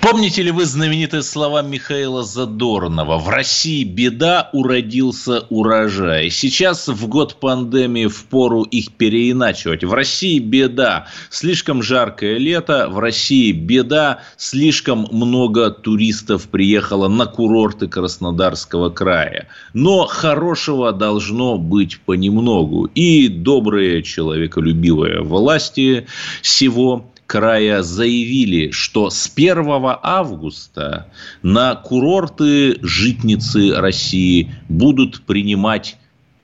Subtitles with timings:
[0.00, 3.18] Помните ли вы знаменитые слова Михаила Задорнова?
[3.18, 6.30] В России беда, уродился урожай.
[6.30, 9.84] Сейчас в год пандемии в пору их переиначивать.
[9.84, 12.88] В России беда, слишком жаркое лето.
[12.88, 19.48] В России беда, слишком много туристов приехало на курорты Краснодарского края.
[19.74, 22.86] Но хорошего должно быть понемногу.
[22.86, 26.06] И добрые, человеколюбивые власти
[26.40, 29.64] всего края заявили, что с 1
[30.02, 31.06] августа
[31.42, 35.96] на курорты житницы России будут принимать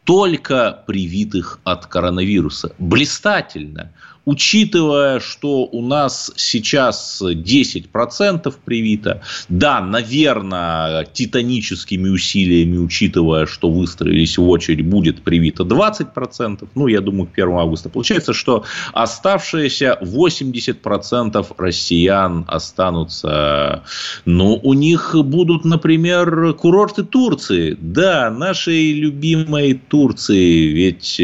[0.04, 2.72] только привитых от коронавируса.
[2.78, 3.92] Блистательно
[4.26, 14.46] учитывая, что у нас сейчас 10% привито, да, наверное, титаническими усилиями, учитывая, что выстроились в
[14.48, 17.88] очередь, будет привито 20%, ну, я думаю, к 1 августа.
[17.88, 23.84] Получается, что оставшиеся 80% россиян останутся,
[24.24, 31.20] ну, у них будут, например, курорты Турции, да, нашей любимой Турции, ведь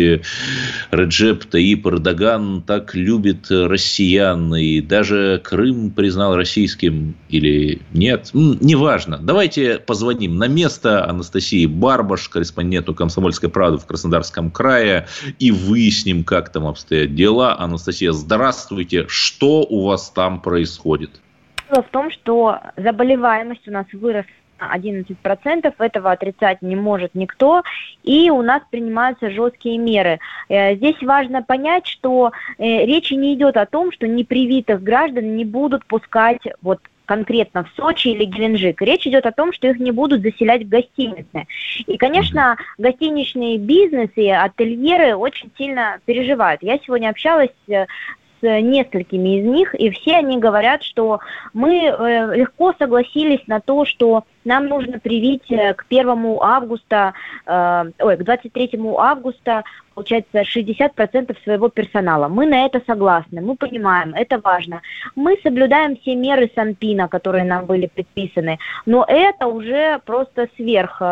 [0.93, 9.19] Реджеп Таип Эрдоган так любит россиян, и даже Крым признал российским или нет, неважно.
[9.19, 15.07] Давайте позвоним на место Анастасии Барбаш, корреспонденту «Комсомольской правды» в Краснодарском крае,
[15.39, 17.59] и выясним, как там обстоят дела.
[17.59, 19.07] Анастасия, здравствуйте.
[19.09, 21.11] Что у вас там происходит?
[21.71, 24.31] Дело в том, что заболеваемость у нас выросла
[24.75, 27.63] 11%, этого отрицать не может никто,
[28.03, 30.21] и у нас принимаются жесткие меры.
[30.49, 35.45] Э, здесь важно понять, что э, речи не идет о том, что непривитых граждан не
[35.45, 38.81] будут пускать вот конкретно в Сочи или Геленджик.
[38.81, 41.47] Речь идет о том, что их не будут заселять в гостиницы.
[41.87, 46.63] И, конечно, гостиничные бизнесы, ательеры очень сильно переживают.
[46.63, 47.87] Я сегодня общалась э,
[48.43, 51.21] несколькими из них, и все они говорят, что
[51.53, 57.15] мы э, легко согласились на то, что нам нужно привить э, к 1 августа,
[57.47, 59.65] э, ой, к 23 августа,
[59.95, 62.29] получается, 60% своего персонала.
[62.29, 64.83] Мы на это согласны, мы понимаем, это важно.
[65.15, 71.03] Мы соблюдаем все меры Санпина, которые нам были предписаны, но это уже просто сверх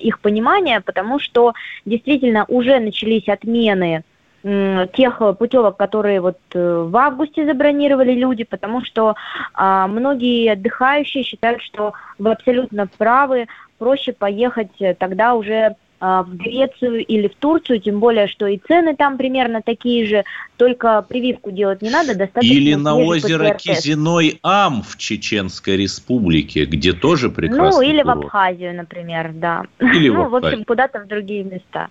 [0.00, 1.52] их понимания, потому что
[1.84, 4.04] действительно уже начались отмены
[4.44, 9.14] тех путевок, которые вот э, в августе забронировали люди, потому что
[9.54, 13.46] а, многие отдыхающие считают, что вы абсолютно правы,
[13.78, 19.16] проще поехать тогда уже в Грецию или в Турцию, тем более, что и цены там
[19.16, 20.24] примерно такие же,
[20.58, 22.52] только прививку делать не надо, достаточно...
[22.52, 27.80] Или на озеро Кизиной Ам в Чеченской Республике, где тоже прекрасно.
[27.80, 28.18] Ну, или курорт.
[28.18, 29.62] в Абхазию, например, да.
[29.78, 31.88] Или ну, в, в общем, куда-то в другие места.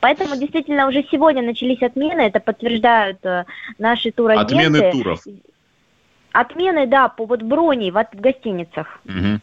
[0.00, 3.44] Поэтому, действительно, уже сегодня начались отмены, это подтверждают э,
[3.78, 4.56] наши турагенты.
[4.56, 5.24] Отмены туров.
[6.32, 9.00] Отмены, да, по вот брони в, в гостиницах.
[9.06, 9.40] Угу.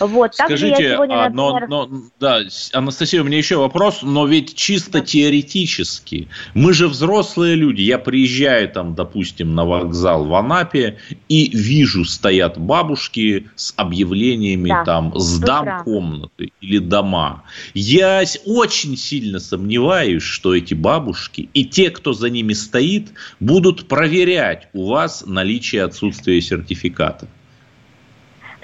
[0.00, 1.68] Вот, Скажите, я сегодня, например...
[1.68, 2.40] но, но, да,
[2.72, 5.00] Анастасия, у меня еще вопрос, но ведь чисто да.
[5.00, 12.04] теоретически, мы же взрослые люди, я приезжаю там, допустим, на вокзал в Анапе и вижу,
[12.04, 15.84] стоят бабушки с объявлениями да, там «сдам правда.
[15.84, 17.44] комнаты» или «дома».
[17.74, 24.68] Я очень сильно сомневаюсь, что эти бабушки и те, кто за ними стоит, будут проверять
[24.72, 27.28] у вас наличие отсутствия сертификата.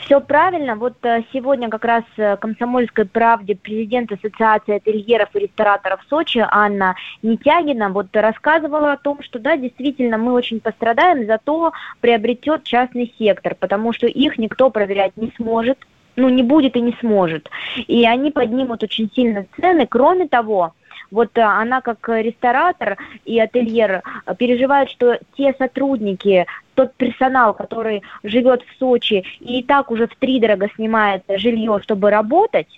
[0.08, 0.74] Все правильно.
[0.74, 6.96] Вот э, сегодня как раз э, «Комсомольской правде» президент Ассоциации ательеров и рестораторов Сочи Анна
[7.20, 13.54] Нетягина вот рассказывала о том, что да, действительно, мы очень пострадаем, зато приобретет частный сектор,
[13.54, 15.76] потому что их никто проверять не сможет,
[16.16, 17.50] ну, не будет и не сможет.
[17.76, 19.86] И они поднимут очень сильно цены.
[19.86, 20.72] Кроме того,
[21.10, 24.02] вот э, она как ресторатор и ательер
[24.38, 30.40] переживает, что те сотрудники, тот персонал, который живет в Сочи и, так уже в три
[30.40, 32.68] дорого снимает жилье, чтобы работать,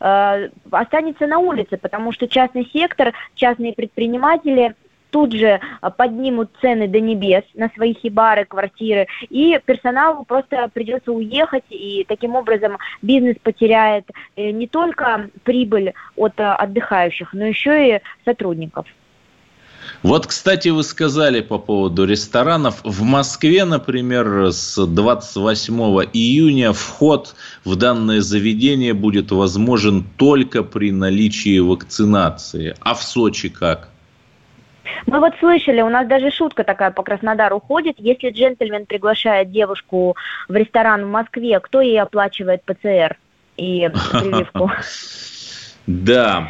[0.00, 4.74] э, останется на улице, потому что частный сектор, частные предприниматели
[5.14, 5.60] тут же
[5.96, 12.34] поднимут цены до небес на свои хибары, квартиры, и персоналу просто придется уехать, и таким
[12.34, 18.86] образом бизнес потеряет э, не только прибыль от э, отдыхающих, но еще и сотрудников.
[20.02, 22.80] Вот, кстати, вы сказали по поводу ресторанов.
[22.82, 25.74] В Москве, например, с 28
[26.12, 32.74] июня вход в данное заведение будет возможен только при наличии вакцинации.
[32.80, 33.93] А в Сочи как?
[35.06, 40.16] Мы вот слышали, у нас даже шутка такая по Краснодару ходит, если джентльмен приглашает девушку
[40.48, 43.16] в ресторан в Москве, кто ей оплачивает ПЦР
[43.56, 44.70] и прививку?
[45.86, 46.48] Да,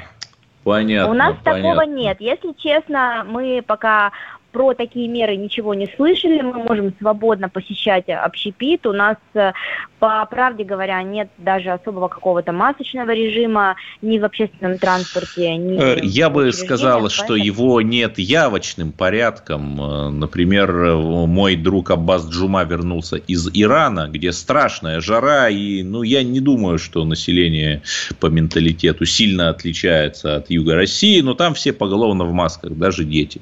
[0.62, 1.10] понятно.
[1.10, 1.70] У нас понятно.
[1.70, 2.20] такого нет.
[2.20, 4.12] Если честно, мы пока
[4.54, 8.86] про такие меры ничего не слышали, мы можем свободно посещать общепит.
[8.86, 9.50] У нас, э,
[9.98, 15.98] по правде говоря, нет даже особого какого-то масочного режима ни в общественном транспорте, ни э,
[16.04, 19.80] Я бы сказал, что его нет явочным порядком.
[19.80, 26.22] Э, например, мой друг Аббас Джума вернулся из Ирана, где страшная жара, и ну, я
[26.22, 27.82] не думаю, что население
[28.20, 33.40] по менталитету сильно отличается от юга России, но там все поголовно в масках, даже дети.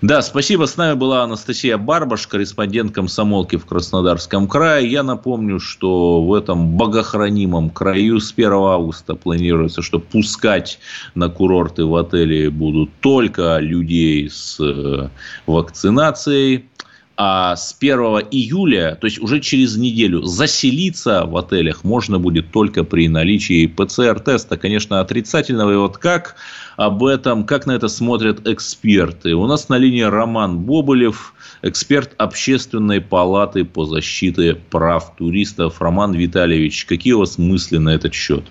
[0.00, 0.66] Да, спасибо Спасибо.
[0.66, 4.88] С нами была Анастасия Барбаш, корреспондент комсомолки в Краснодарском крае.
[4.88, 10.78] Я напомню, что в этом богохранимом краю с 1 августа планируется, что пускать
[11.16, 15.08] на курорты в отели будут только людей с э,
[15.48, 16.67] вакцинацией
[17.20, 17.98] а с 1
[18.30, 24.56] июля, то есть уже через неделю, заселиться в отелях можно будет только при наличии ПЦР-теста,
[24.56, 25.72] конечно, отрицательного.
[25.72, 26.36] И вот как
[26.76, 29.34] об этом, как на это смотрят эксперты?
[29.34, 35.82] У нас на линии Роман Бобылев, эксперт Общественной палаты по защите прав туристов.
[35.82, 38.44] Роман Витальевич, какие у вас мысли на этот счет?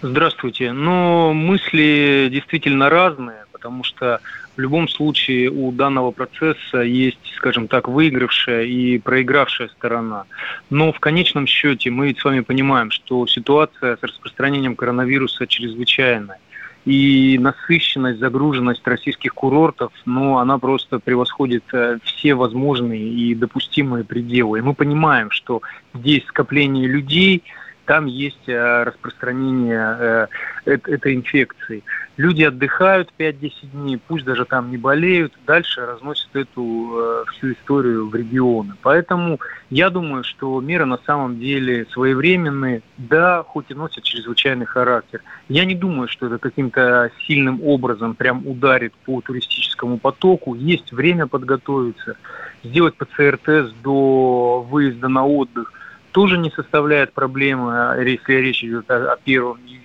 [0.00, 0.72] Здравствуйте.
[0.72, 4.20] Ну, мысли действительно разные, потому что
[4.56, 10.24] в любом случае у данного процесса есть, скажем так, выигравшая и проигравшая сторона.
[10.70, 16.38] Но в конечном счете мы ведь с вами понимаем, что ситуация с распространением коронавируса чрезвычайная.
[16.84, 24.58] И насыщенность, загруженность российских курортов, ну, она просто превосходит э, все возможные и допустимые пределы.
[24.58, 25.62] И мы понимаем, что
[25.94, 27.42] здесь скопление людей–
[27.86, 30.28] там есть э, распространение
[30.66, 31.82] э, этой инфекции.
[32.18, 38.08] Люди отдыхают 5-10 дней, пусть даже там не болеют, дальше разносят эту э, всю историю
[38.08, 38.74] в регионы.
[38.82, 45.22] Поэтому я думаю, что меры на самом деле своевременные, да, хоть и носят чрезвычайный характер.
[45.48, 50.54] Я не думаю, что это каким-то сильным образом прям ударит по туристическому потоку.
[50.54, 52.16] Есть время подготовиться,
[52.62, 55.72] сделать ПЦР-тест до выезда на отдых–
[56.12, 59.81] тоже не составляет проблемы, а, если речь идет о, о 1 июле.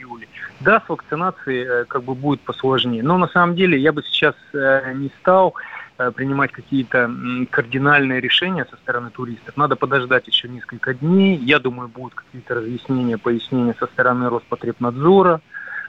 [0.60, 3.04] Да, с вакцинацией э, как бы будет посложнее.
[3.04, 5.54] Но на самом деле я бы сейчас э, не стал
[6.00, 7.12] э, принимать какие-то
[7.52, 9.56] кардинальные решения со стороны туристов.
[9.56, 11.38] Надо подождать еще несколько дней.
[11.38, 15.42] Я думаю, будут какие-то разъяснения, пояснения со стороны Роспотребнадзора.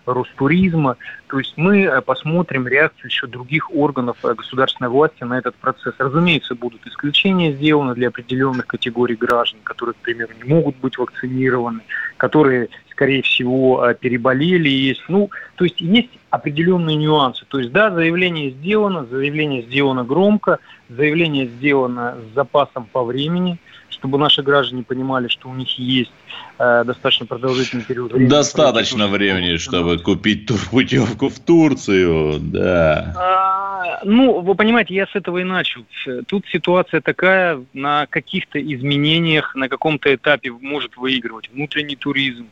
[0.04, 0.96] Ростуризма.
[1.26, 5.92] То есть мы посмотрим реакцию еще других органов государственной власти на этот процесс.
[5.98, 11.80] Разумеется, будут исключения сделаны для определенных категорий граждан, которые, к примеру, не могут быть вакцинированы,
[12.16, 14.68] которые, скорее всего, э, переболели.
[14.68, 17.44] Есть, ну, то есть есть определенные нюансы.
[17.46, 20.58] То есть, да, заявление сделано, заявление сделано громко,
[20.88, 23.58] заявление сделано с запасом по времени–
[23.98, 26.12] чтобы наши граждане понимали, что у них есть
[26.58, 28.30] э, достаточно продолжительный период времени.
[28.30, 33.14] Достаточно времени, чтобы купить путевку в Турцию, да.
[33.16, 35.84] А, ну, вы понимаете, я с этого и начал.
[36.26, 42.46] Тут ситуация такая, на каких-то изменениях, на каком-то этапе может выигрывать внутренний туризм.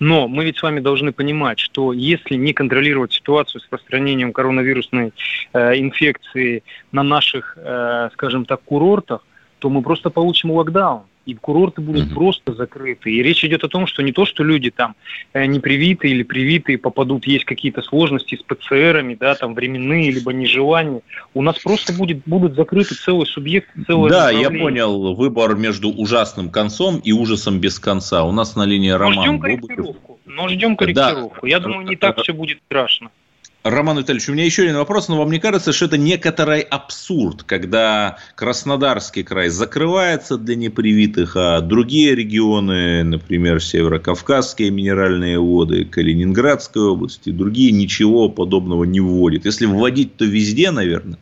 [0.00, 5.12] Но мы ведь с вами должны понимать, что если не контролировать ситуацию с распространением коронавирусной
[5.52, 9.22] э, инфекции на наших, э, скажем так, курортах,
[9.58, 12.14] то мы просто получим локдаун и курорты будут mm-hmm.
[12.14, 13.10] просто закрыты.
[13.10, 14.94] И речь идет о том, что не то, что люди там
[15.34, 20.32] э, не привитые или привитые попадут, есть какие-то сложности с ПЦРами, да, там временные, либо
[20.32, 21.02] нежелания.
[21.34, 26.48] У нас просто будет, будут закрыты целый субъект, целое Да, я понял выбор между ужасным
[26.48, 28.24] концом и ужасом без конца.
[28.24, 30.20] У нас на линии Роман Но ждем корректировку.
[30.24, 31.40] Но ждем корректировку.
[31.42, 31.48] Да.
[31.48, 33.10] Я думаю, не так все будет страшно.
[33.70, 37.42] Роман Витальевич, у меня еще один вопрос, но вам не кажется, что это некоторый абсурд,
[37.42, 47.30] когда Краснодарский край закрывается для непривитых, а другие регионы, например, Северокавказские минеральные воды, Калининградской области,
[47.30, 49.44] другие ничего подобного не вводят.
[49.44, 51.18] Если вводить, то везде, наверное.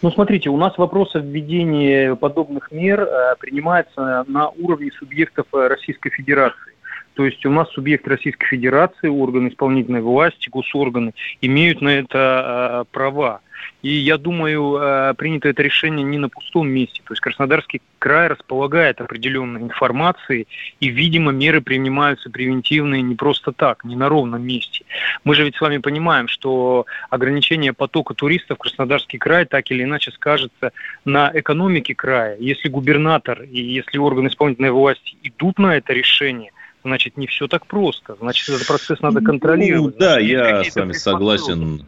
[0.00, 5.66] Ну, смотрите, у нас вопрос о введении подобных мер э, принимается на уровне субъектов э,
[5.66, 6.73] Российской Федерации.
[7.14, 12.92] То есть у нас субъект Российской Федерации, органы исполнительной власти, госорганы имеют на это э,
[12.92, 13.40] права.
[13.82, 17.02] И я думаю, э, принято это решение не на пустом месте.
[17.04, 20.48] То есть Краснодарский край располагает определенной информацией,
[20.80, 24.84] и, видимо, меры принимаются превентивные не просто так, не на ровном месте.
[25.22, 29.84] Мы же ведь с вами понимаем, что ограничение потока туристов в Краснодарский край так или
[29.84, 30.72] иначе скажется
[31.04, 32.36] на экономике края.
[32.40, 36.50] Если губернатор и если органы исполнительной власти идут на это решение–
[36.84, 38.16] значит, не все так просто.
[38.20, 39.94] Значит, этот процесс надо контролировать.
[39.94, 41.86] Ну, да, я с вами согласен.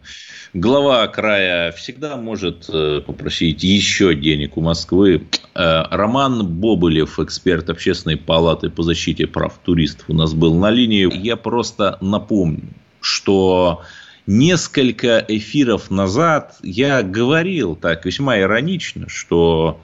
[0.55, 5.27] Глава края всегда может э, попросить еще денег у Москвы.
[5.55, 11.15] Э, Роман Бобылев, эксперт Общественной палаты по защите прав туристов, у нас был на линии.
[11.15, 13.83] Я просто напомню, что
[14.27, 19.83] несколько эфиров назад я говорил так весьма иронично, что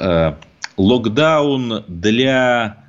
[0.00, 0.34] э,
[0.76, 2.83] локдаун для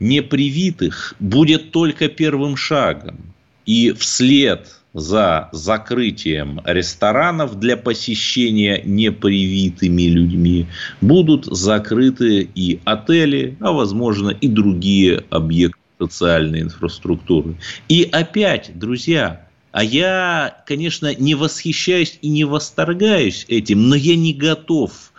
[0.00, 3.34] непривитых будет только первым шагом.
[3.66, 10.66] И вслед за закрытием ресторанов для посещения непривитыми людьми
[11.00, 17.56] будут закрыты и отели, а возможно и другие объекты социальной инфраструктуры.
[17.88, 24.32] И опять, друзья, а я, конечно, не восхищаюсь и не восторгаюсь этим, но я не
[24.32, 25.12] готов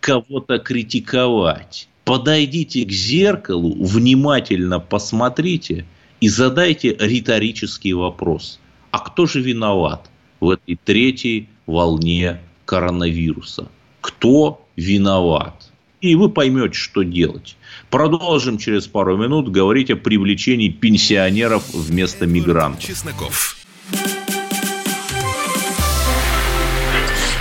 [0.00, 1.88] кого-то критиковать.
[2.06, 5.86] Подойдите к зеркалу, внимательно посмотрите
[6.20, 8.60] и задайте риторический вопрос.
[8.92, 10.08] А кто же виноват
[10.38, 13.68] в этой третьей волне коронавируса?
[14.00, 15.72] Кто виноват?
[16.00, 17.56] И вы поймете, что делать.
[17.90, 22.84] Продолжим через пару минут говорить о привлечении пенсионеров вместо мигрантов.
[22.84, 23.56] Чесноков.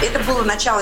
[0.01, 0.81] Это было начало.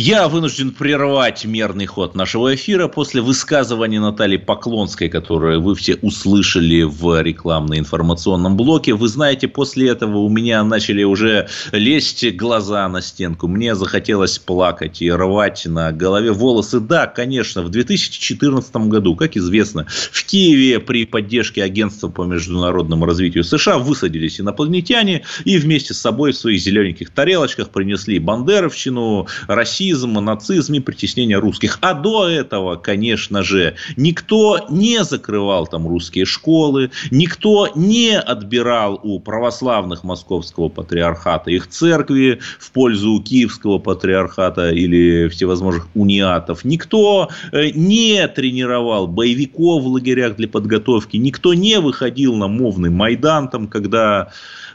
[0.00, 6.82] Я вынужден прервать мерный ход нашего эфира после высказывания Натальи Поклонской, которое вы все услышали
[6.82, 8.94] в рекламно-информационном блоке.
[8.94, 13.48] Вы знаете, после этого у меня начали уже лезть глаза на стенку.
[13.48, 16.78] Мне захотелось плакать и рвать на голове волосы.
[16.78, 23.42] Да, конечно, в 2014 году, как известно, в Киеве при поддержке Агентства по международному развитию
[23.42, 30.12] США высадились инопланетяне и вместе с собой в своих зелененьких тарелочках принесли бандеровщину, Россию фашизм,
[30.12, 31.78] нацизм и притеснение русских.
[31.80, 39.18] А до этого, конечно же, никто не закрывал там русские школы, никто не отбирал у
[39.20, 46.64] православных московского патриархата их церкви в пользу киевского патриархата или всевозможных униатов.
[46.64, 53.48] Никто э, не тренировал боевиков в лагерях для подготовки, никто не выходил на мовный Майдан,
[53.48, 54.28] там, когда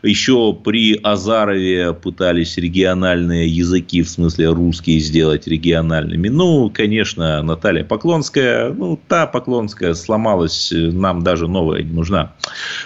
[0.04, 6.30] еще при Азарове пытались региональные языки, в смысле русские, сделать региональными.
[6.30, 12.34] Ну, конечно, Наталья Поклонская, ну, та Поклонская сломалась, нам даже новая не нужна.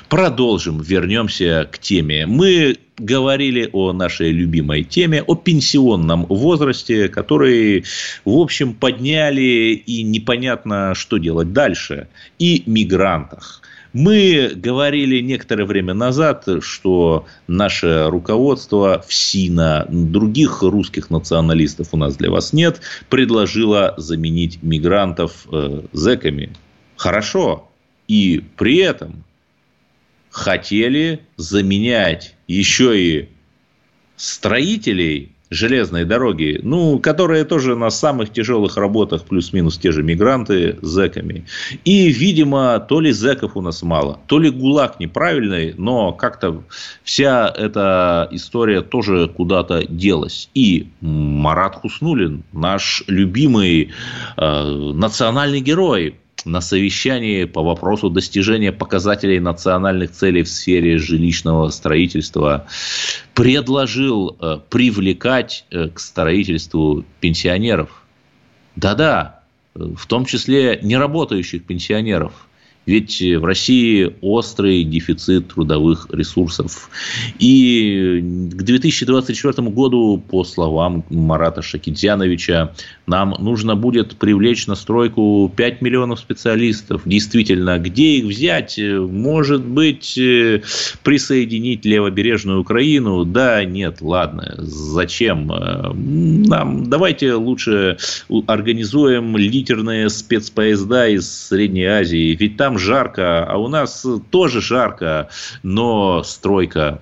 [0.10, 2.26] Продолжим, вернемся к теме.
[2.26, 7.86] Мы говорили о нашей любимой теме, о пенсионном возрасте, который,
[8.26, 12.08] в общем, подняли и непонятно, что делать дальше,
[12.40, 13.62] и мигрантах.
[14.00, 22.16] Мы говорили некоторое время назад, что наше руководство в СИНа, других русских националистов у нас
[22.16, 26.52] для вас нет, предложило заменить мигрантов э, зэками.
[26.96, 27.72] Хорошо.
[28.08, 29.24] И при этом
[30.30, 33.30] хотели заменять еще и
[34.16, 41.46] строителей железной дороги, ну, которые тоже на самых тяжелых работах, плюс-минус те же мигранты, зэками.
[41.86, 46.64] И, видимо, то ли зэков у нас мало, то ли ГУЛАГ неправильный, но как-то
[47.04, 50.50] вся эта история тоже куда-то делась.
[50.54, 53.92] И Марат Хуснулин, наш любимый
[54.38, 62.68] э, национальный герой, на совещании по вопросу достижения показателей национальных целей в сфере жилищного строительства
[63.34, 68.04] предложил э, привлекать э, к строительству пенсионеров.
[68.76, 69.42] Да-да,
[69.74, 72.32] в том числе неработающих пенсионеров–
[72.88, 76.90] ведь в России острый дефицит трудовых ресурсов.
[77.38, 78.20] И
[78.52, 82.74] к 2024 году, по словам Марата Шакидзяновича,
[83.06, 87.02] нам нужно будет привлечь на стройку 5 миллионов специалистов.
[87.06, 88.80] Действительно, где их взять?
[88.80, 90.18] Может быть,
[91.04, 93.26] присоединить левобережную Украину?
[93.26, 94.56] Да, нет, ладно.
[94.60, 95.48] Зачем?
[95.48, 97.98] Нам давайте лучше
[98.48, 102.34] организуем литерные спецпоезда из Средней Азии.
[102.40, 105.30] Ведь там жарко, а у нас тоже жарко,
[105.64, 107.02] но стройка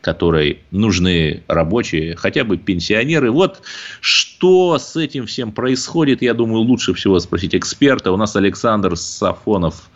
[0.00, 3.30] которой нужны рабочие, хотя бы пенсионеры.
[3.30, 3.60] Вот
[4.00, 8.12] что с этим всем происходит, я думаю, лучше всего спросить эксперта.
[8.12, 9.90] У нас Александр Сафонов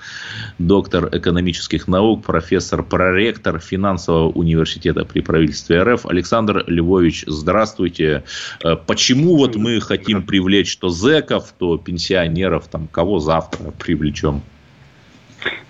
[0.59, 6.05] доктор экономических наук, профессор, проректор финансового университета при правительстве РФ.
[6.07, 8.25] Александр Львович, здравствуйте.
[8.63, 14.43] Э, почему вот мы хотим привлечь то зэков, то пенсионеров, там, кого завтра привлечем?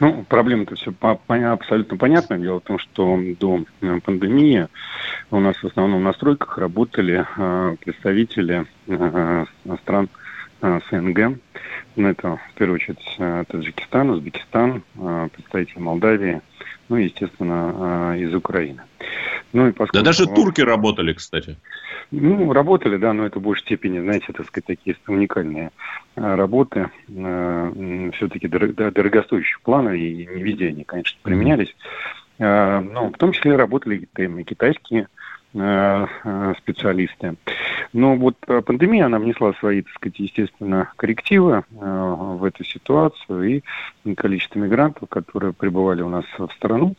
[0.00, 2.38] Ну, проблема-то все абсолютно понятна.
[2.38, 4.68] Дело в том, что до э, пандемии
[5.30, 9.44] у нас в основном на стройках работали э, представители э,
[9.82, 10.08] стран
[10.60, 11.38] СНГ.
[11.96, 13.16] Ну, это, в первую очередь,
[13.48, 16.40] Таджикистан, Узбекистан, представители Молдавии,
[16.88, 18.82] ну, естественно, из Украины.
[19.52, 19.96] Ну, и поскольку...
[19.96, 21.56] Да даже турки работали, кстати.
[22.10, 25.70] Ну, работали, да, но это в большей степени, знаете, так сказать, такие уникальные
[26.16, 31.74] э, работы, э, все-таки дорогостоящие планы, и не везде они, конечно, применялись.
[32.38, 35.08] Э, но в том числе работали и китайские
[36.60, 37.34] специалисты.
[37.92, 43.60] Но вот пандемия, она внесла свои, так сказать, естественно, коррективы в эту ситуацию,
[44.06, 46.96] и количество мигрантов, которые прибывали у нас в страну,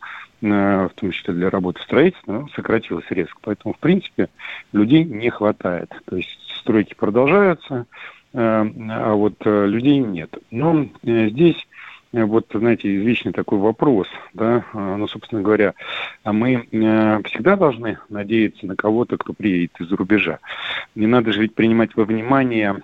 [0.50, 3.36] в том числе для работы в строительстве, сократилось резко.
[3.42, 4.28] Поэтому, в принципе,
[4.72, 5.90] людей не хватает.
[6.04, 7.86] То есть стройки продолжаются,
[8.32, 10.36] э, а вот э, людей нет.
[10.50, 11.56] Но э, здесь
[12.22, 15.74] вот, знаете, извечный такой вопрос, да, ну, собственно говоря,
[16.22, 16.66] а мы
[17.24, 20.38] всегда должны надеяться на кого-то, кто приедет из-за рубежа.
[20.94, 22.82] Не надо же ведь принимать во внимание,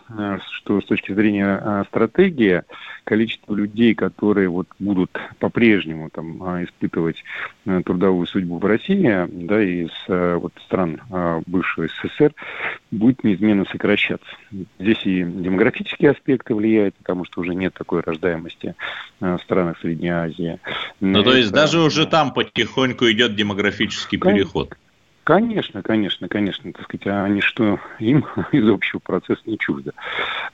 [0.53, 2.63] что с точки зрения стратегии,
[3.05, 7.25] количество людей, которые вот будут по-прежнему там а, испытывать
[7.67, 12.33] э, трудовую судьбу в России, да, из э, вот стран а, бывшего СССР,
[12.91, 14.31] будет неизменно сокращаться.
[14.79, 18.75] Здесь и демографические аспекты влияют, потому что уже нет такой рождаемости
[19.20, 20.59] э, в странах Средней Азии.
[21.01, 24.75] Ну, то есть даже уже там потихоньку идет демографический переход.
[25.23, 29.93] Конечно, конечно, конечно, так сказать, а ничто им из общего процесса не чуждо.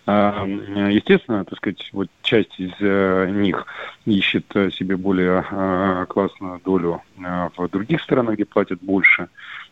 [0.07, 3.65] А, естественно, так сказать, вот часть из э, них
[4.05, 4.45] ищет
[4.75, 9.29] себе более а, классную долю в других странах, где платят больше.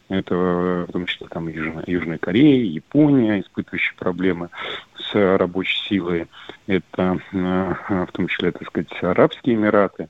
[0.09, 4.51] Это в том числе там Южная, Южная Корея, Япония, испытывающие проблемы
[4.97, 6.27] с рабочей силой.
[6.67, 10.09] Это э, в том числе, так сказать, Арабские Эмираты.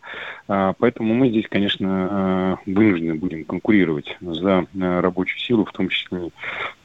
[0.49, 5.89] А, поэтому мы здесь, конечно, э, вынуждены будем конкурировать за э, рабочую силу, в том
[5.89, 6.31] числе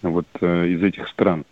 [0.01, 1.45] вот из этих стран.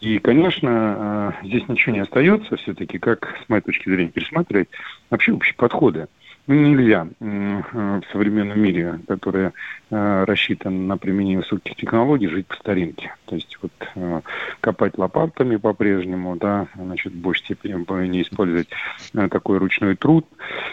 [0.00, 4.68] И, конечно, здесь ничего не остается все-таки, как, с моей точки зрения, пересматривать
[5.10, 6.08] вообще общие подходы.
[6.48, 9.50] Ну, нельзя в современном мире, который
[9.90, 13.14] э, рассчитан на применение высоких технологий, жить по старинке.
[13.26, 14.20] То есть вот э,
[14.60, 18.68] копать лопатами по-прежнему, да, значит, в большей степени не использовать
[19.14, 20.26] э, такой ручной труд.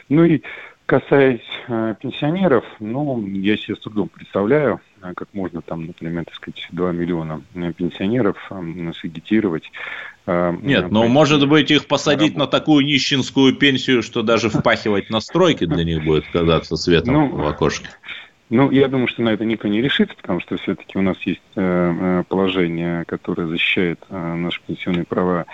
[0.10, 0.42] Ну и
[0.88, 1.46] касаясь
[2.02, 7.42] пенсионеров, ну, я себе с трудом представляю, как можно там, например, так сказать, 2 миллиона
[7.78, 8.38] пенсионеров
[9.02, 9.70] сагитировать
[10.30, 15.22] Э, Нет, ну, может быть, их посадить на такую нищенскую пенсию, что даже впахивать на
[15.22, 17.90] стройке для них будет казаться светом ну, в окошке.
[18.50, 21.42] Ну, я думаю, что на это никто не решится, потому что все-таки у нас есть
[21.56, 25.46] э, э, положение, которое защищает наши пенсионные права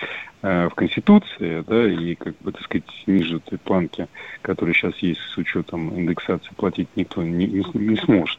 [0.42, 4.08] в Конституции, да, и, как бы, так сказать, ниже той планки,
[4.44, 8.38] которая сейчас есть с учетом индексации, платить никто не, не, не сможет,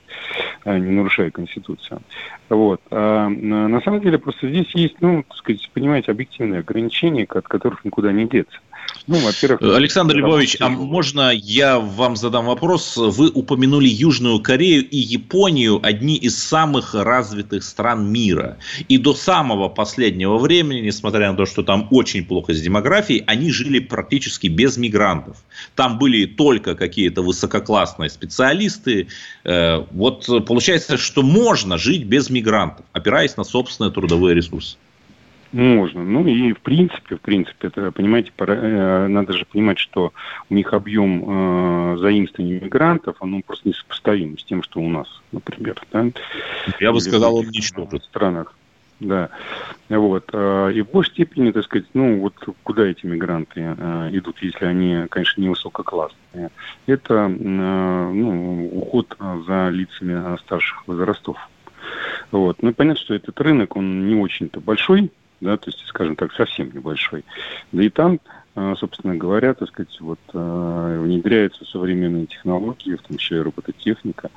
[0.64, 2.02] не нарушая Конституцию.
[2.48, 2.80] Вот.
[2.92, 7.84] А на самом деле просто здесь есть, ну, так сказать, понимаете, объективные ограничения, от которых
[7.84, 8.60] никуда не деться.
[9.06, 9.62] Ну, во-первых...
[9.76, 12.96] Александр Львович, а можно я вам задам вопрос?
[12.96, 18.58] Вы упомянули Южную Корею и Японию, одни из самых развитых стран мира.
[18.88, 23.52] И до самого последнего времени, несмотря на то, что там очень плохо с демографией, они
[23.52, 25.36] жили практически без мигрантов.
[25.76, 29.08] Там были только какие-то высококлассные специалисты.
[29.44, 34.76] Э, вот получается, что можно жить без мигрантов, опираясь на собственные трудовые ресурсы.
[35.52, 36.04] Можно.
[36.04, 40.12] Ну и в принципе, в принципе, это, понимаете, пора, э, надо же понимать, что
[40.50, 45.80] у них объем э, заимствований мигрантов, он просто несопоставим с тем, что у нас, например.
[45.92, 46.06] Да?
[46.80, 47.98] Я бы сказал, он ничтожен.
[47.98, 48.54] В странах.
[48.98, 49.30] Да.
[49.88, 50.30] Вот.
[50.32, 54.64] Э, и в большей степени, так сказать, ну вот куда эти мигранты э, идут, если
[54.64, 56.50] они, конечно, не высококлассные.
[56.86, 61.38] Это ну, уход за лицами старших возрастов.
[62.30, 62.62] Вот.
[62.62, 66.70] Ну, понятно, что этот рынок, он не очень-то большой, да, то есть, скажем так, совсем
[66.72, 67.24] небольшой.
[67.72, 68.20] Да и там,
[68.54, 74.30] а, собственно говоря, так сказать, вот а, внедряются современные технологии, в том числе робототехника.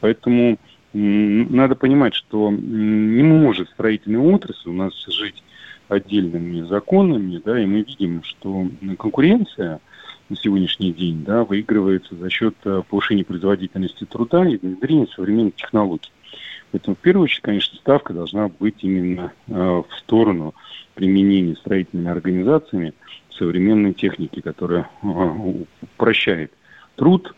[0.00, 0.58] Поэтому
[0.92, 5.42] надо понимать, что не может строительная отрасль у нас жить
[5.88, 9.80] отдельными законами, да, и мы видим, что конкуренция
[10.28, 16.10] на сегодняшний день, да, выигрывается за счет а, повышения производительности труда и внедрения современных технологий.
[16.72, 20.54] Поэтому в первую очередь, конечно, ставка должна быть именно э, в сторону
[20.94, 22.92] применения строительными организациями
[23.30, 25.06] современной техники, которая э,
[25.82, 26.52] упрощает
[26.96, 27.34] труд.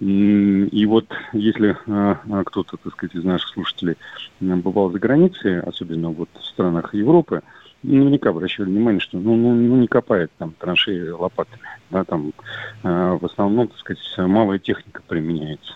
[0.00, 3.96] И вот если э, кто-то, так сказать, из наших слушателей
[4.40, 7.42] бывал за границей, особенно вот в странах Европы,
[7.82, 11.62] наверняка обращали внимание, что ну, ну, ну не копает там траншеи лопатами.
[11.90, 12.32] Да, там
[12.82, 15.74] в основном, так сказать, малая техника применяется.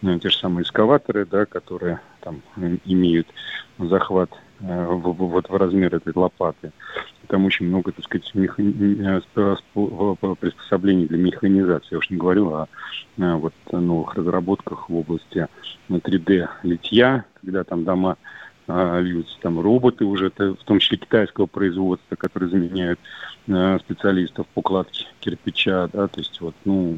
[0.00, 2.40] Те же самые эскаваторы, да, которые там
[2.84, 3.28] имеют
[3.78, 6.72] захват э, вот в размер этой лопаты.
[7.28, 8.62] Там очень много, так сказать, меха...
[10.40, 11.88] приспособлений для механизации.
[11.92, 12.68] Я уж не говорю о,
[13.18, 15.46] о вот, новых разработках в области
[15.88, 18.16] 3D-литья, когда там дома
[18.66, 22.98] льются, там роботы уже, в том числе китайского производства, которые заменяют
[23.82, 26.96] специалистов по кладке кирпича, да, то есть вот, ну,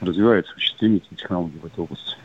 [0.00, 2.16] развивается существительные технологии в этой области.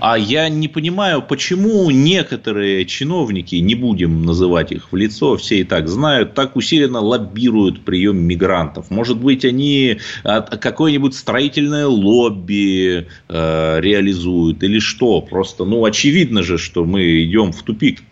[0.00, 5.64] А я не понимаю, почему некоторые чиновники, не будем называть их в лицо, все и
[5.64, 8.90] так знают, так усиленно лоббируют прием мигрантов.
[8.90, 15.20] Может быть, они какое-нибудь строительное лобби э, реализуют или что?
[15.20, 18.02] Просто, ну, очевидно же, что мы идем в тупик.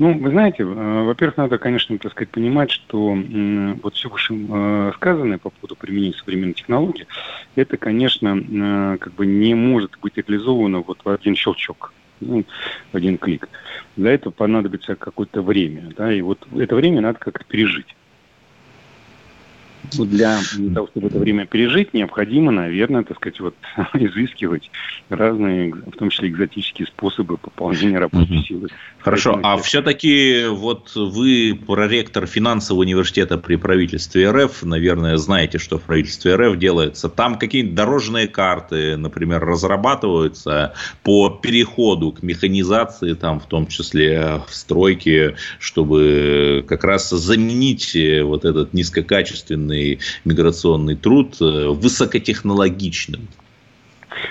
[0.00, 3.14] Ну, вы знаете, э, во-первых, надо, конечно, так сказать, понимать, что
[3.82, 4.34] вот все выше
[4.96, 7.06] сказанное по поводу применения современной технологии,
[7.54, 12.44] это, конечно, э, как бы не может быть реализовано вот в один щелчок ну,
[12.92, 13.50] в один клик.
[13.96, 17.94] Для этого понадобится какое-то время, да, и вот это время надо как-то пережить.
[19.96, 20.38] Ну, для
[20.74, 23.54] того, чтобы это время пережить, необходимо, наверное, так сказать, вот
[23.94, 24.70] изыскивать
[25.08, 28.68] разные, в том числе экзотические способы пополнения рабочей силы.
[28.98, 35.78] Хорошо, Поэтому, а все-таки вот вы проректор финансового университета при правительстве РФ, наверное, знаете, что
[35.78, 37.08] в правительстве РФ делается.
[37.08, 44.54] Там какие-нибудь дорожные карты, например, разрабатываются по переходу к механизации, там в том числе в
[44.54, 53.28] стройке, чтобы как раз заменить вот этот низкокачественный миграционный, миграционный труд э, высокотехнологичным?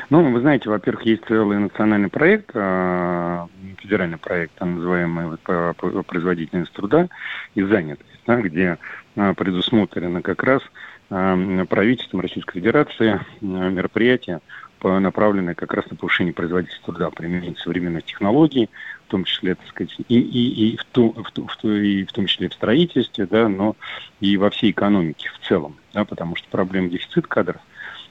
[0.10, 3.48] Ну, вы знаете, во-первых, есть целый национальный проект, э,
[3.80, 5.74] федеральный проект, называемый по
[6.06, 7.08] производительности труда
[7.56, 8.78] и занятость, да, где
[9.16, 10.62] э, предусмотрено как раз
[11.10, 14.42] правительством Российской Федерации мероприятия,
[14.84, 18.70] направленные как раз на повышение производительности труда, применение современных технологий,
[19.08, 22.28] в том числе, так сказать, и, и, и, в, ту, в, в, и в том
[22.28, 23.76] числе в строительстве, да, но
[24.20, 27.62] и во всей экономике в целом, да, потому что проблема дефицита кадров,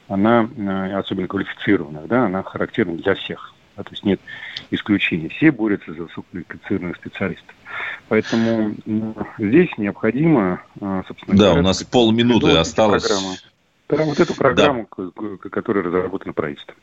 [0.08, 3.54] она, э, особенно квалифицированных, да, она характерна для всех.
[3.76, 4.20] Да, то есть нет
[4.72, 5.28] исключений.
[5.28, 7.54] Все борются за высококвалифицированных специалистов.
[8.08, 13.06] Поэтому ну, здесь необходимо, э, собственно Да, говоря, у нас полминуты осталось.
[13.06, 13.36] Программу.
[13.88, 15.48] Да, вот эту программу, да.
[15.50, 16.76] которая разработана правительством.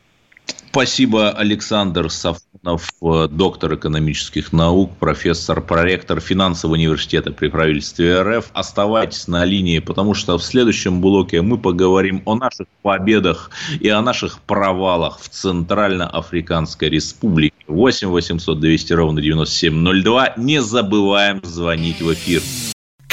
[0.70, 8.50] Спасибо, Александр Сафонов, э, доктор экономических наук, профессор, проректор финансового университета при правительстве РФ.
[8.52, 14.02] Оставайтесь на линии, потому что в следующем блоке мы поговорим о наших победах и о
[14.02, 17.56] наших провалах в Центральноафриканской Республике.
[17.68, 20.34] 8 800 200 ровно 9702.
[20.36, 22.42] Не забываем звонить в эфир.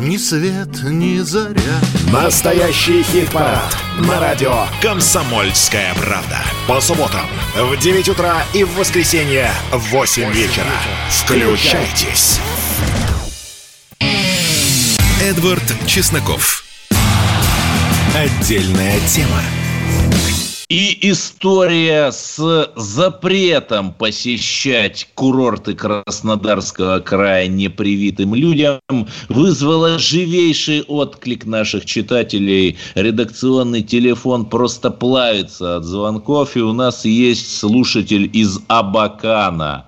[0.00, 1.80] ни свет, ни заря.
[2.10, 6.38] Настоящий хит-парад на радио «Комсомольская правда».
[6.66, 10.72] По субботам в 9 утра и в воскресенье в 8 вечера.
[11.10, 12.40] Включайтесь.
[15.22, 16.64] Эдвард Чесноков.
[18.14, 19.42] Отдельная тема.
[20.70, 28.78] И история с запретом посещать курорты Краснодарского края непривитым людям
[29.28, 32.76] вызвала живейший отклик наших читателей.
[32.94, 39.86] Редакционный телефон просто плавится от звонков, и у нас есть слушатель из Абакана.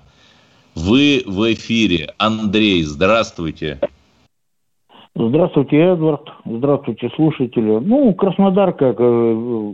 [0.75, 2.09] Вы в эфире.
[2.17, 3.79] Андрей, здравствуйте.
[5.15, 6.27] Здравствуйте, Эдвард.
[6.43, 7.79] Здравствуйте, слушатели.
[7.79, 9.73] Ну, Краснодар, как э,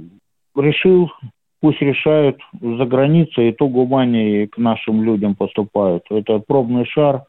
[0.62, 1.12] решил,
[1.62, 6.04] пусть решают за границей, и то гуманнее к нашим людям поступают.
[6.10, 7.24] Это пробный шар.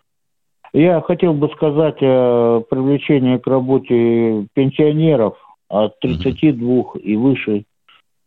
[0.73, 5.35] Я хотел бы сказать о привлечении к работе пенсионеров
[5.69, 7.64] от 32 и выше.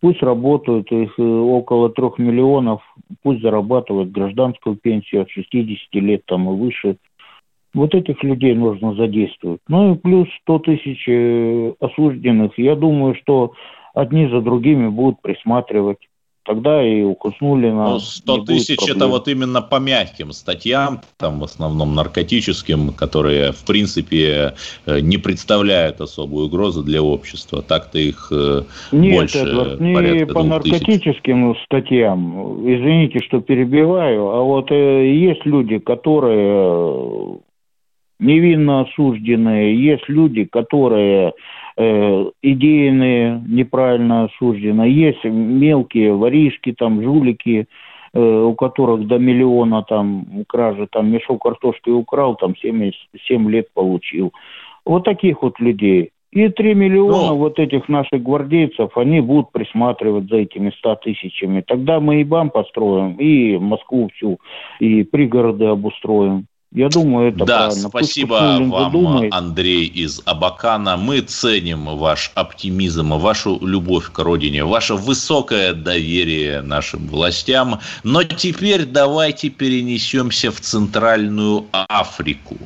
[0.02, 2.82] Пусть работают, их около трех миллионов,
[3.22, 6.98] пусть зарабатывают гражданскую пенсию от 60 лет там и выше.
[7.74, 9.62] Вот этих людей нужно задействовать.
[9.68, 12.58] Ну и плюс 100 тысяч э, осужденных.
[12.58, 13.54] Я думаю, что
[13.94, 16.00] одни за другими будут присматривать
[16.46, 17.92] тогда и у Хуснулина...
[17.92, 23.66] Ну, 100 тысяч это вот именно по мягким статьям, там в основном наркотическим, которые, в
[23.66, 24.54] принципе,
[24.86, 27.62] э, не представляют особую угрозу для общества.
[27.62, 31.66] Так-то их э, Нет, больше, Эдвард, не по наркотическим тысяч.
[31.66, 32.60] статьям.
[32.62, 37.40] Извините, что перебиваю, а вот э, есть люди, которые
[38.20, 41.34] невинно осужденные, есть люди, которые
[41.78, 47.68] э, идейные неправильно осуждены, есть мелкие воришки, там, жулики,
[48.14, 54.34] э, у которых до миллиона там кражи, там мешок картошки украл, там 77 лет получил.
[54.86, 56.12] Вот таких вот людей.
[56.34, 57.38] И 3 миллиона Но...
[57.38, 61.62] вот этих наших гвардейцев, они будут присматривать за этими 100 тысячами.
[61.62, 64.40] Тогда мы и БАМ построим, и Москву всю,
[64.80, 66.48] и пригороды обустроим.
[66.76, 67.90] Я думаю, это да, правильно.
[67.90, 69.32] спасибо вам, задумает.
[69.32, 70.98] Андрей из Абакана.
[70.98, 77.80] Мы ценим ваш оптимизм, вашу любовь к родине, ваше высокое доверие нашим властям.
[78.02, 82.58] Но теперь давайте перенесемся в Центральную Африку.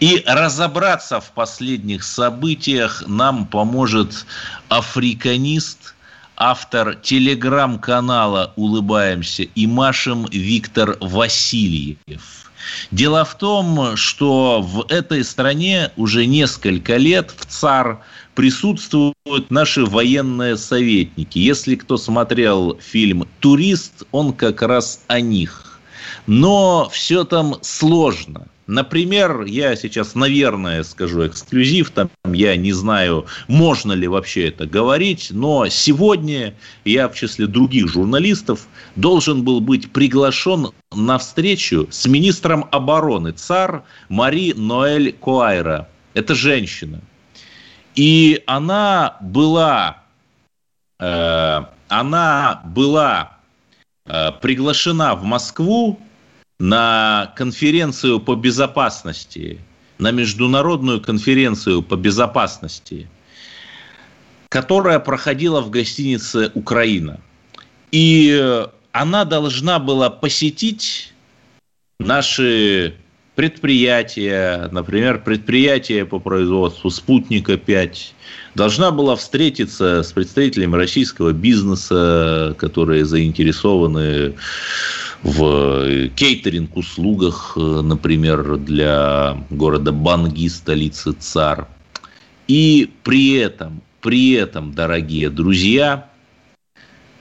[0.00, 4.26] И разобраться в последних событиях нам поможет
[4.68, 5.94] африканист–
[6.36, 12.45] автор телеграм-канала «Улыбаемся и машем» Виктор Васильев.
[12.90, 18.00] Дело в том, что в этой стране уже несколько лет в ЦАР
[18.34, 21.38] присутствуют наши военные советники.
[21.38, 25.80] Если кто смотрел фильм «Турист», он как раз о них.
[26.26, 33.92] Но все там сложно– Например, я сейчас, наверное, скажу эксклюзив, там я не знаю, можно
[33.92, 40.72] ли вообще это говорить, но сегодня я в числе других журналистов должен был быть приглашен
[40.92, 45.88] на встречу с министром обороны ЦАР Мари Ноэль Коайра.
[46.14, 47.00] Это женщина.
[47.94, 50.02] И она была,
[50.98, 53.38] э, она была
[54.06, 56.00] э, приглашена в Москву
[56.58, 59.60] на конференцию по безопасности,
[59.98, 63.08] на международную конференцию по безопасности,
[64.48, 67.20] которая проходила в гостинице «Украина».
[67.92, 71.12] И она должна была посетить
[71.98, 72.96] наши
[73.36, 77.96] предприятия, например, предприятие по производству «Спутника-5»,
[78.54, 84.34] должна была встретиться с представителями российского бизнеса, которые заинтересованы
[85.22, 91.68] в кейтеринг-услугах, например, для города Банги, столицы ЦАР.
[92.48, 96.08] И при этом, при этом, дорогие друзья,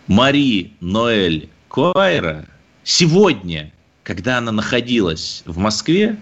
[0.08, 2.46] Мари Ноэль Куайра
[2.84, 3.74] сегодня,
[4.06, 6.18] когда она находилась в Москве,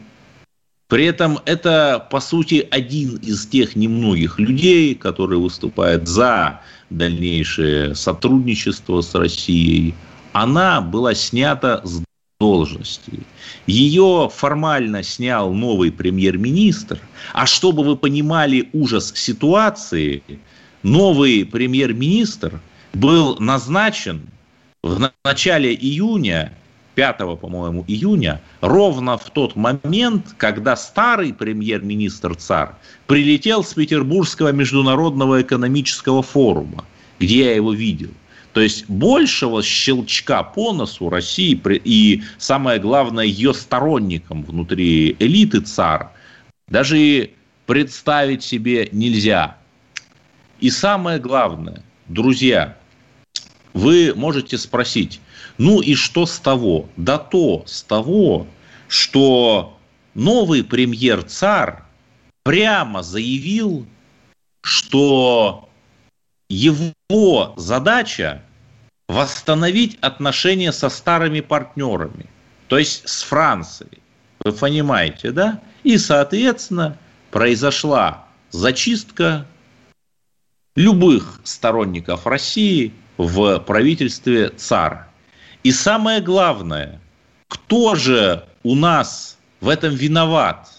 [0.87, 9.01] при этом это, по сути, один из тех немногих людей, которые выступают за дальнейшее сотрудничество
[9.01, 9.93] с Россией,
[10.31, 12.01] она была снята с
[12.39, 13.19] должности.
[13.67, 16.99] Ее формально снял новый премьер-министр.
[17.33, 20.23] А чтобы вы понимали ужас ситуации,
[20.83, 22.61] новый премьер-министр
[22.93, 24.21] был назначен
[24.83, 26.53] в начале июня
[26.95, 32.75] 5, по-моему, июня, ровно в тот момент, когда старый премьер-министр ЦАР
[33.07, 36.85] прилетел с Петербургского международного экономического форума,
[37.19, 38.11] где я его видел.
[38.53, 46.11] То есть большего щелчка по носу России и, самое главное, ее сторонникам внутри элиты ЦАР
[46.67, 47.31] даже
[47.65, 49.57] представить себе нельзя.
[50.59, 52.77] И самое главное, друзья,
[53.73, 55.19] вы можете спросить,
[55.57, 56.89] ну и что с того?
[56.97, 58.47] Да то с того,
[58.87, 59.77] что
[60.13, 61.85] новый премьер ЦАР
[62.43, 63.85] прямо заявил,
[64.61, 65.69] что
[66.49, 68.43] его задача
[69.07, 72.27] восстановить отношения со старыми партнерами,
[72.67, 73.99] то есть с Францией.
[74.43, 75.61] Вы понимаете, да?
[75.83, 76.97] И, соответственно,
[77.31, 79.45] произошла зачистка
[80.75, 85.07] любых сторонников России в правительстве ЦАР.
[85.63, 86.99] И самое главное,
[87.47, 90.69] кто же у нас в этом виноват?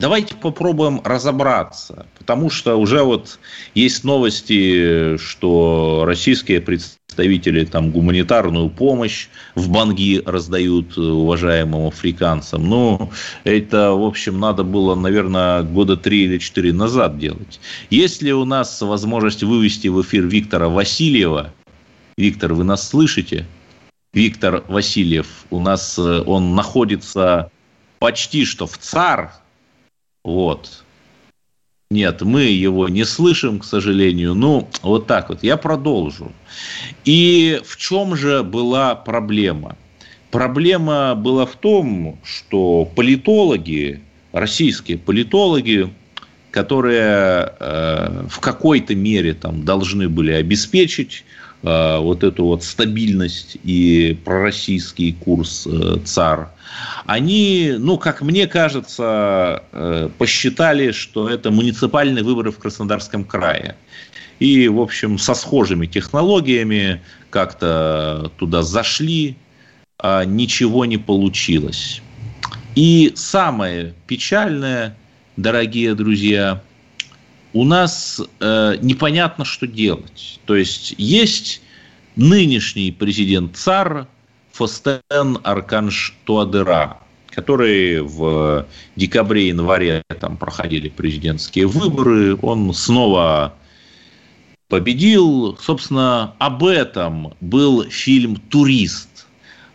[0.00, 3.38] Давайте попробуем разобраться, потому что уже вот
[3.74, 12.68] есть новости, что российские представители там гуманитарную помощь в Банги раздают уважаемым африканцам.
[12.68, 13.10] Ну,
[13.44, 17.60] это, в общем, надо было, наверное, года три или четыре назад делать.
[17.90, 21.52] Есть ли у нас возможность вывести в эфир Виктора Васильева?
[22.16, 23.46] Виктор, вы нас слышите?
[24.14, 27.50] Виктор Васильев, у нас э, он находится
[27.98, 29.32] почти что в ЦАР,
[30.22, 30.84] Вот.
[31.90, 34.34] Нет, мы его не слышим, к сожалению.
[34.34, 35.42] Ну, вот так вот.
[35.42, 36.32] Я продолжу.
[37.04, 39.76] И в чем же была проблема?
[40.30, 44.00] Проблема была в том, что политологи,
[44.32, 45.92] российские политологи,
[46.50, 51.24] которые э, в какой-то мере там должны были обеспечить
[51.64, 56.50] вот эту вот стабильность и пророссийский курс э, ЦАР,
[57.06, 63.76] они, ну, как мне кажется, э, посчитали, что это муниципальные выборы в Краснодарском крае.
[64.40, 67.00] И, в общем, со схожими технологиями
[67.30, 69.36] как-то туда зашли,
[69.98, 72.02] а ничего не получилось.
[72.74, 74.96] И самое печальное,
[75.36, 76.60] дорогие друзья,
[77.54, 80.40] у нас э, непонятно, что делать.
[80.44, 81.62] То есть есть
[82.16, 84.08] нынешний президент ЦАР,
[84.52, 86.98] Фостен Арканш Туадера,
[87.30, 92.36] которые в декабре-январе там проходили президентские выборы.
[92.42, 93.54] Он снова
[94.68, 95.56] победил.
[95.60, 99.26] Собственно, об этом был фильм «Турист».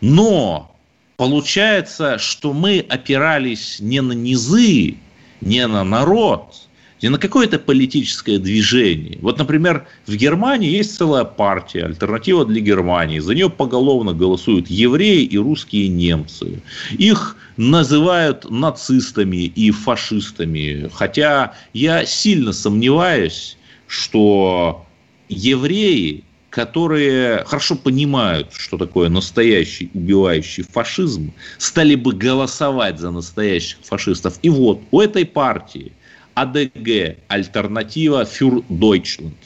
[0.01, 0.75] Но
[1.15, 4.97] получается, что мы опирались не на низы,
[5.39, 6.55] не на народ–
[7.01, 9.17] не на какое-то политическое движение.
[9.21, 13.19] Вот, например, в Германии есть целая партия, альтернатива для Германии.
[13.19, 16.61] За нее поголовно голосуют евреи и русские немцы.
[16.97, 20.89] Их называют нацистами и фашистами.
[20.93, 23.57] Хотя я сильно сомневаюсь,
[23.87, 24.85] что
[25.29, 34.39] евреи, которые хорошо понимают, что такое настоящий убивающий фашизм, стали бы голосовать за настоящих фашистов.
[34.41, 35.91] И вот у этой партии
[36.35, 39.37] АДГ, альтернатива für Deutschland,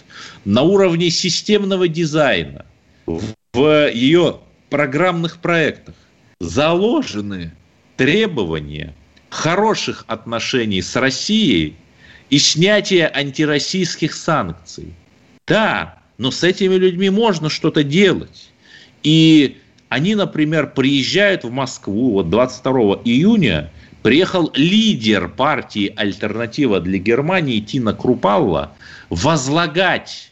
[0.46, 2.66] на уровне системного дизайна,
[3.06, 5.96] в ее программных проектах
[6.40, 7.52] заложены
[7.98, 8.94] требования
[9.30, 11.76] хороших отношений с Россией
[12.30, 14.94] и снятия антироссийских санкций.
[15.48, 18.52] Да, но с этими людьми можно что-то делать.
[19.04, 19.58] И
[19.90, 23.72] они, например, приезжают в Москву вот 22 июня–
[24.04, 28.74] приехал лидер партии «Альтернатива для Германии» Тина Крупалла
[29.10, 30.32] возлагать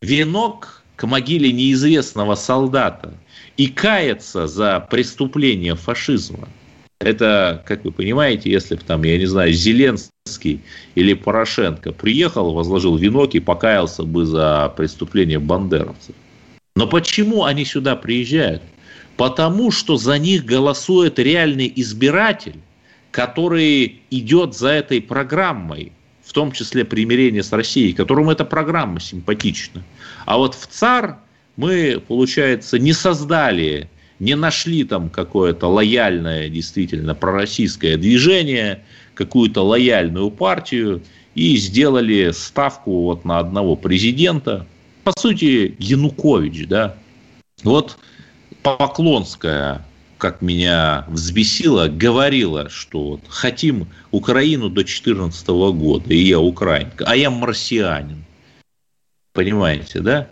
[0.00, 3.14] венок к могиле неизвестного солдата
[3.56, 6.48] и каяться за преступление фашизма.
[7.00, 10.62] Это, как вы понимаете, если бы там, я не знаю, Зеленский
[10.96, 16.16] или Порошенко приехал, возложил венок и покаялся бы за преступление бандеровцев.
[16.74, 18.62] Но почему они сюда приезжают?
[19.16, 22.54] Потому что за них голосует реальный избиратель,
[23.18, 25.90] который идет за этой программой,
[26.22, 29.82] в том числе примирение с Россией, которому эта программа симпатична.
[30.24, 31.18] А вот в ЦАР
[31.56, 41.02] мы, получается, не создали, не нашли там какое-то лояльное, действительно, пророссийское движение, какую-то лояльную партию
[41.34, 44.64] и сделали ставку вот на одного президента.
[45.02, 46.94] По сути, Янукович, да.
[47.64, 47.98] Вот
[48.62, 49.84] Поклонская
[50.18, 57.16] как меня взбесило, говорила, что вот хотим Украину до 2014 года, и я украинка, а
[57.16, 58.24] я марсианин.
[59.32, 60.28] Понимаете, да?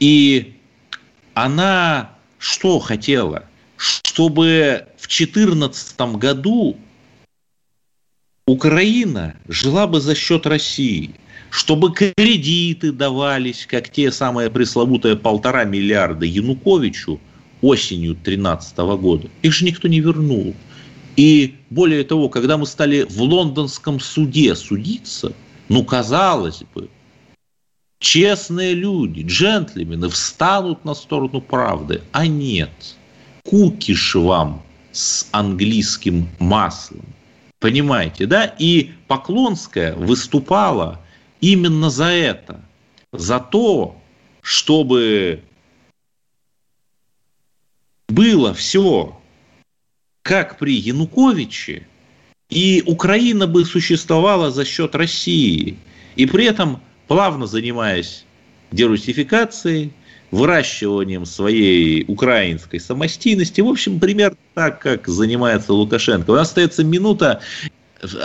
[0.00, 0.56] И
[1.34, 3.44] она что хотела?
[3.76, 6.76] Чтобы в 2014 году
[8.46, 11.14] Украина жила бы за счет России,
[11.50, 17.20] чтобы кредиты давались, как те самые пресловутые полтора миллиарда Януковичу,
[17.62, 19.28] осенью 2013 года.
[19.42, 20.54] Их же никто не вернул.
[21.16, 25.32] И более того, когда мы стали в лондонском суде судиться,
[25.68, 26.88] ну, казалось бы,
[27.98, 32.70] честные люди, джентльмены встанут на сторону правды, а нет.
[33.44, 37.04] Кукиш вам с английским маслом.
[37.60, 38.54] Понимаете, да?
[38.58, 41.00] И Поклонская выступала
[41.40, 42.60] именно за это.
[43.12, 43.96] За то,
[44.42, 45.42] чтобы
[48.08, 49.18] было все
[50.22, 51.86] как при Януковиче,
[52.50, 55.76] и Украина бы существовала за счет России,
[56.16, 58.24] и при этом плавно занимаясь
[58.70, 59.92] дерусификацией,
[60.30, 63.62] выращиванием своей украинской самостийности.
[63.62, 66.30] В общем, примерно так, как занимается Лукашенко.
[66.30, 67.40] У нас остается минута.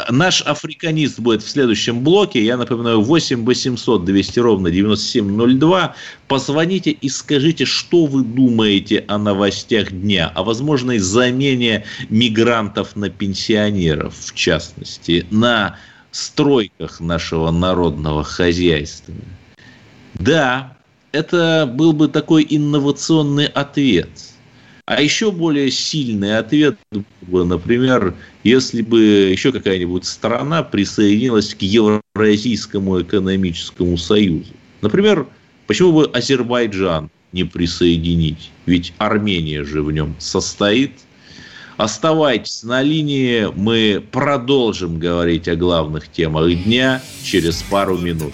[0.10, 2.44] Наш африканист будет в следующем блоке.
[2.44, 5.96] Я напоминаю, 8 800 200 ровно 9702.
[6.28, 14.14] Позвоните и скажите, что вы думаете о новостях дня, о возможной замене мигрантов на пенсионеров,
[14.16, 15.80] в частности, на
[16.12, 19.16] стройках нашего народного хозяйства.
[20.14, 20.78] Да,
[21.12, 24.10] это был бы такой инновационный ответ.
[24.86, 26.78] А еще более сильный ответ,
[27.22, 34.52] например, если бы еще какая-нибудь страна присоединилась к Евразийскому экономическому союзу.
[34.82, 35.26] Например,
[35.68, 38.52] почему бы Азербайджан не присоединить?
[38.66, 40.92] Ведь Армения же в нем состоит.
[41.78, 48.34] Оставайтесь на линии, мы продолжим говорить о главных темах дня через пару минут.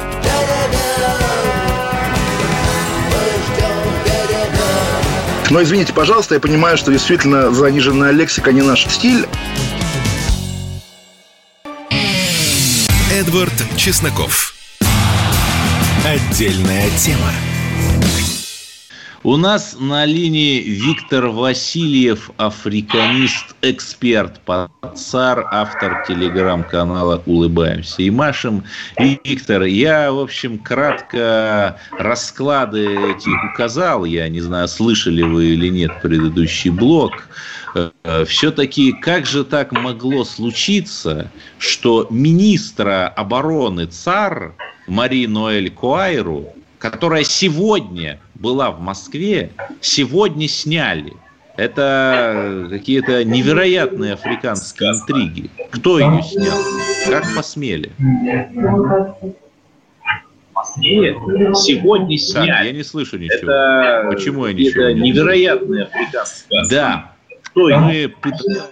[5.51, 9.27] Но извините, пожалуйста, я понимаю, что действительно заниженная лексика не наш стиль.
[13.11, 14.53] Эдвард Чесноков.
[16.05, 17.33] Отдельная тема.
[19.23, 28.63] У нас на линии Виктор Васильев, африканист, эксперт, пацар, автор телеграм-канала «Улыбаемся и машем».
[28.97, 34.05] Виктор, я, в общем, кратко расклады эти указал.
[34.05, 37.27] Я не знаю, слышали вы или нет предыдущий блок.
[37.75, 44.55] Э, Все-таки как же так могло случиться, что министра обороны ЦАР
[44.87, 49.51] Мари Ноэль Куайру, которая сегодня была в Москве,
[49.81, 51.13] сегодня сняли.
[51.55, 55.51] Это какие-то невероятные африканские интриги.
[55.69, 56.57] Кто ее снял?
[57.07, 57.91] Как посмели?
[60.53, 61.15] Москве
[61.55, 62.47] сегодня сняли.
[62.47, 63.51] Так, я не слышу ничего.
[63.51, 66.67] Это Почему я ничего это не невероятные африканские.
[66.69, 67.11] Да.
[67.43, 68.71] Кто Мы пытаемся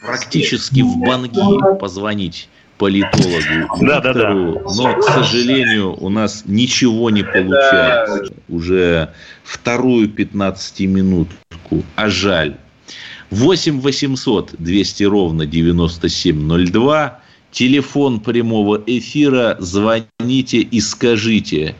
[0.00, 2.48] практически в Банги позвонить
[2.82, 4.32] политологу Да, да, да.
[4.32, 8.34] Виктору, но, к сожалению, у нас ничего не получается.
[8.48, 9.10] Уже
[9.44, 12.56] вторую 15-минутку, а жаль.
[13.30, 17.20] 8 800 200 ровно 9702.
[17.52, 19.56] Телефон прямого эфира.
[19.60, 21.76] Звоните и скажите,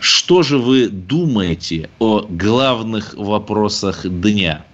[0.00, 4.64] что же вы думаете о главных вопросах дня?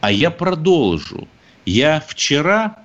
[0.00, 1.26] А я продолжу.
[1.66, 2.83] Я вчера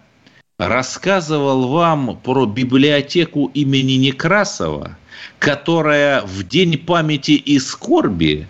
[0.60, 4.98] рассказывал вам про библиотеку имени Некрасова,
[5.40, 8.46] которая в День памяти и скорби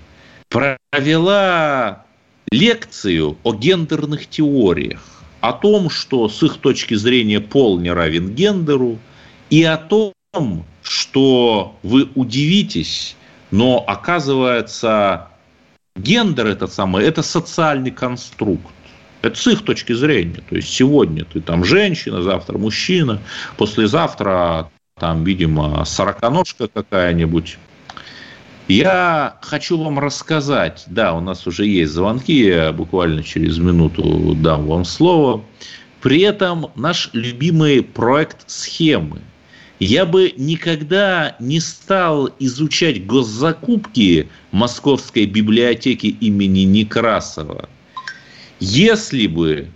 [0.49, 2.05] провела
[2.51, 8.97] лекцию о гендерных теориях, о том, что с их точки зрения пол не равен гендеру,
[9.51, 10.13] и о том,
[10.81, 13.15] что вы удивитесь,
[13.51, 15.27] но оказывается
[15.95, 18.73] гендер этот самый, это социальный конструкт.
[19.21, 20.41] Это с их точки зрения.
[20.49, 23.21] То есть сегодня ты там женщина, завтра мужчина,
[23.57, 27.57] послезавтра там, видимо, сороконожка какая-нибудь.
[28.67, 34.67] Я хочу вам рассказать, да, у нас уже есть звонки, я буквально через минуту дам
[34.67, 35.43] вам слово.
[36.01, 39.21] При этом наш любимый проект схемы.
[39.79, 47.69] Я бы никогда не стал изучать госзакупки Московской библиотеки имени Некрасова,
[48.59, 49.69] если бы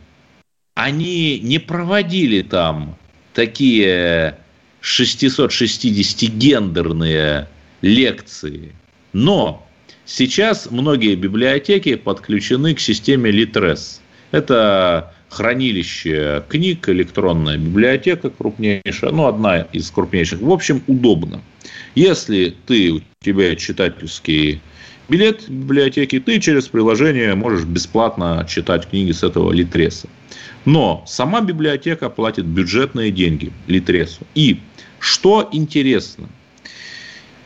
[0.76, 2.98] они не проводили там
[3.34, 4.38] такие
[4.82, 7.48] 660-гендерные
[7.82, 8.74] лекции.
[9.14, 9.66] Но
[10.06, 14.02] сейчас многие библиотеки подключены к системе Litres.
[14.32, 20.42] Это хранилище книг, электронная библиотека крупнейшая, ну, одна из крупнейших.
[20.42, 21.42] В общем, удобно.
[21.96, 24.60] Если ты, у тебя читательский
[25.10, 30.08] билет в библиотеке, ты через приложение можешь бесплатно читать книги с этого Литреса.
[30.66, 34.26] Но сама библиотека платит бюджетные деньги Литресу.
[34.34, 34.60] И
[35.00, 36.30] что интересно,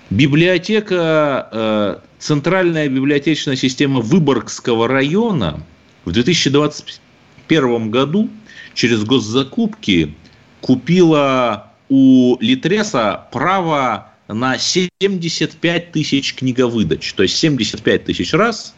[0.10, 5.64] библиотека, э, центральная библиотечная система Выборгского района
[6.06, 8.30] в 2021 году
[8.76, 10.14] через госзакупки
[10.62, 17.14] купила у Литреса право на 75 тысяч книговыдач.
[17.14, 18.76] То есть 75 тысяч раз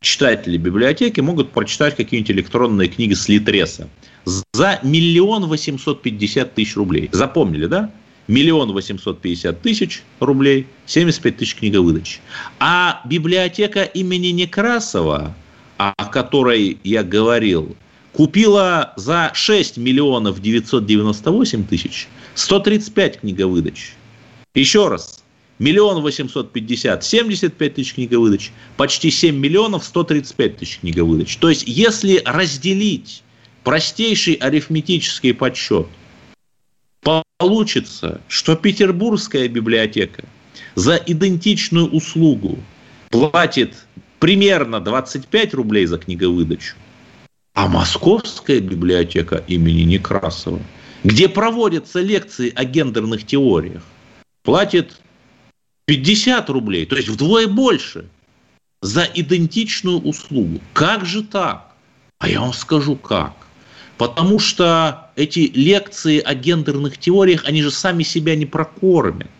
[0.00, 3.88] читатели библиотеки могут прочитать какие-нибудь электронные книги с Литреса
[4.52, 7.08] за миллион восемьсот пятьдесят тысяч рублей.
[7.12, 7.90] Запомнили, да?
[8.28, 12.20] Миллион восемьсот пятьдесят тысяч рублей, 75 тысяч книговыдач.
[12.58, 15.34] А библиотека имени Некрасова,
[15.76, 17.76] о которой я говорил,
[18.12, 23.94] купила за 6 миллионов 998 тысяч 135 книговыдач.
[24.56, 25.22] Еще раз,
[25.58, 31.36] миллион восемьсот пятьдесят, семьдесят пять тысяч книговыдач, почти 7 миллионов 135 тысяч книговыдач.
[31.36, 33.22] То есть, если разделить
[33.62, 35.86] простейший арифметический подсчет,
[37.38, 40.24] получится, что Петербургская библиотека
[40.74, 42.58] за идентичную услугу
[43.10, 43.74] платит
[44.20, 46.76] примерно 25 рублей за книговыдачу,
[47.52, 50.62] а Московская библиотека имени Некрасова,
[51.04, 53.82] где проводятся лекции о гендерных теориях,
[54.46, 55.00] платит
[55.86, 58.08] 50 рублей, то есть вдвое больше
[58.80, 60.60] за идентичную услугу.
[60.72, 61.72] Как же так?
[62.18, 63.34] А я вам скажу как.
[63.98, 69.30] Потому что эти лекции о гендерных теориях, они же сами себя не прокормят.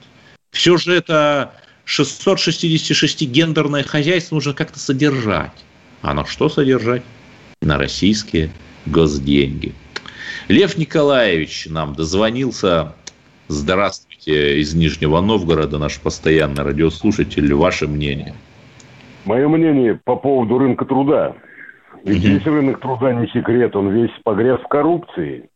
[0.50, 1.54] Все же это
[1.84, 5.52] 666 гендерное хозяйство нужно как-то содержать.
[6.02, 7.02] А на что содержать?
[7.62, 8.50] На российские
[8.86, 9.72] госденьги.
[10.48, 12.94] Лев Николаевич нам дозвонился.
[13.48, 17.52] Здравствуйте из Нижнего Новгорода, наш постоянный радиослушатель.
[17.54, 18.34] Ваше мнение?
[19.24, 21.34] Мое мнение по поводу рынка труда.
[22.04, 25.48] Ведь весь рынок труда не секрет, он весь погряз в коррупции.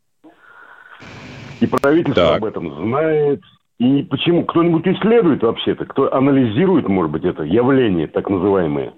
[1.61, 2.39] И правительство так.
[2.39, 3.41] об этом знает.
[3.79, 4.45] И почему?
[4.45, 5.85] Кто-нибудь исследует вообще-то?
[5.87, 8.95] Кто анализирует, может быть, это явление так называемое?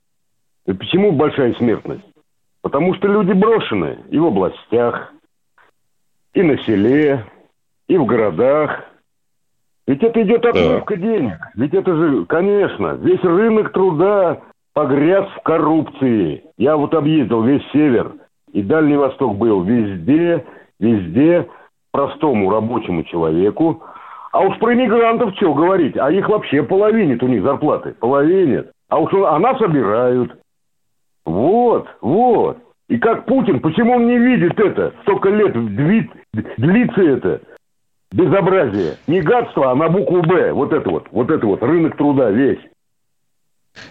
[0.67, 2.05] И почему большая смертность?
[2.63, 5.13] Потому что люди брошены и в областях,
[6.35, 7.27] и на селе,
[7.89, 8.85] и в городах.
[9.93, 11.03] Ведь это идет отмывка да.
[11.03, 11.37] денег.
[11.55, 14.39] Ведь это же, конечно, весь рынок труда
[14.73, 16.45] погряз в коррупции.
[16.57, 18.13] Я вот объездил весь север
[18.55, 19.61] и Дальний Восток был.
[19.65, 20.47] Везде,
[20.81, 21.47] везде
[21.91, 23.83] простому рабочему человеку.
[24.33, 25.99] А уж про иммигрантов что говорить?
[25.99, 27.93] А их вообще половинит у них зарплаты.
[28.01, 28.71] Половинит.
[28.89, 30.33] А уж она собирают.
[31.27, 32.57] Вот, вот.
[32.89, 34.95] И как Путин, почему он не видит это?
[35.03, 37.43] Столько лет длится это
[38.13, 38.99] безобразие.
[39.07, 40.53] Не гадство, а на букву «Б».
[40.53, 42.61] Вот это вот, вот это вот, рынок труда весь.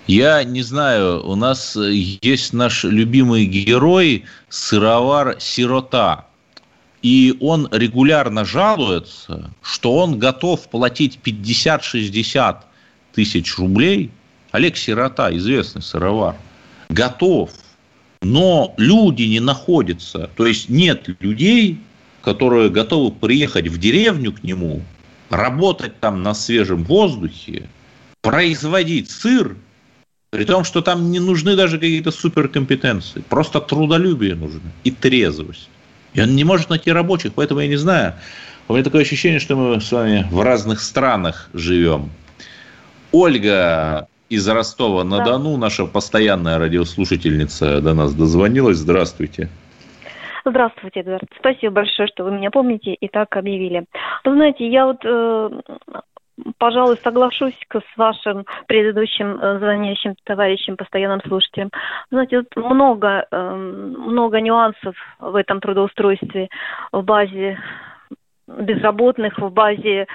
[0.08, 6.28] Я не знаю, у нас есть наш любимый герой, сыровар Сирота.
[7.02, 12.58] И он регулярно жалуется, что он готов платить 50-60
[13.14, 14.12] тысяч рублей.
[14.52, 16.36] Олег Сирота, известный сыровар,
[16.90, 17.50] готов.
[18.22, 20.30] Но люди не находятся.
[20.36, 21.80] То есть нет людей,
[22.22, 24.82] которые готовы приехать в деревню к нему,
[25.30, 27.68] работать там на свежем воздухе,
[28.22, 29.56] производить сыр
[30.30, 33.22] при том, что там не нужны даже какие-то суперкомпетенции.
[33.28, 35.70] Просто трудолюбие нужно и трезвость.
[36.14, 38.16] И он не может найти рабочих, поэтому я не знаю.
[38.68, 42.10] У меня такое ощущение, что мы с вами в разных странах живем.
[43.12, 48.78] Ольга из Ростова-на-Дону, наша постоянная радиослушательница, до нас дозвонилась.
[48.78, 49.50] Здравствуйте.
[50.44, 51.24] Здравствуйте, Эдвард.
[51.38, 53.86] Спасибо большое, что вы меня помните и так объявили.
[54.26, 55.50] Вы знаете, я вот э,
[56.58, 61.70] пожалуй, соглашусь с вашим предыдущим э, звонящим товарищем, постоянным слушателем.
[62.10, 66.50] Знаете, много, эм, много нюансов в этом трудоустройстве,
[66.92, 67.60] в базе
[68.48, 70.08] безработных, в базе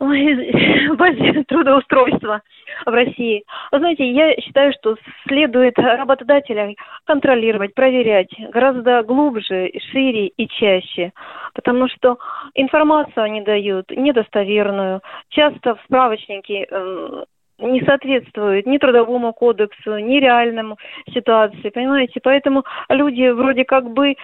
[0.00, 2.42] в базе трудоустройства
[2.84, 3.44] в России.
[3.72, 6.74] Вы знаете, я считаю, что следует работодателям
[7.04, 11.12] контролировать, проверять гораздо глубже, шире и чаще,
[11.54, 12.18] потому что
[12.54, 15.00] информацию они дают недостоверную.
[15.28, 17.24] Часто в справочнике эм,
[17.58, 20.76] не соответствует ни трудовому кодексу, ни реальному
[21.12, 22.20] ситуации, понимаете?
[22.22, 24.16] Поэтому люди вроде как бы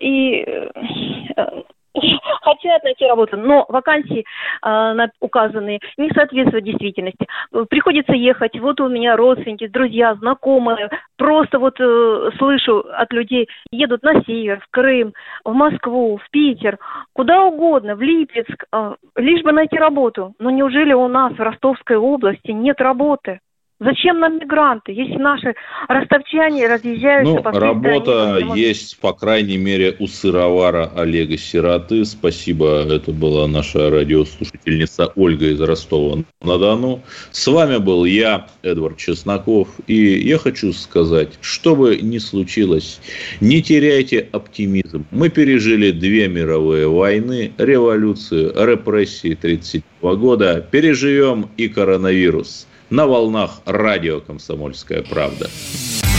[0.00, 1.62] и э,
[2.42, 4.24] хотят найти работу, но вакансии
[4.64, 7.26] э, указанные не соответствуют действительности.
[7.68, 8.58] Приходится ехать.
[8.58, 10.90] Вот у меня родственники, друзья, знакомые.
[11.16, 15.12] Просто вот э, слышу от людей, едут на север, в Крым,
[15.44, 16.78] в Москву, в Питер,
[17.12, 20.34] куда угодно, в Липецк, э, лишь бы найти работу.
[20.38, 23.40] Но неужели у нас в Ростовской области нет работы?
[23.80, 25.54] Зачем нам мигранты, если наши
[25.86, 28.60] ростовчане разъезжаются ну, по всей работа стране?
[28.60, 32.04] есть, по крайней мере, у сыровара Олега Сироты.
[32.04, 37.02] Спасибо, это была наша радиослушательница Ольга из Ростова-на-Дону.
[37.30, 39.68] С вами был я, Эдвард Чесноков.
[39.86, 43.00] И я хочу сказать, что бы ни случилось,
[43.40, 45.06] не теряйте оптимизм.
[45.12, 50.66] Мы пережили две мировые войны, революцию, репрессии 1937 года.
[50.68, 55.50] Переживем и коронавирус на волнах радио «Комсомольская правда».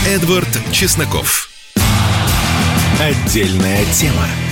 [0.08, 1.50] Эдвард Чесноков.
[3.00, 4.49] Отдельная тема.